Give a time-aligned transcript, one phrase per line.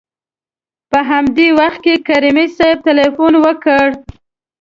[0.91, 3.85] په همدې وخت کې کریمي صیب تلېفون وکړ.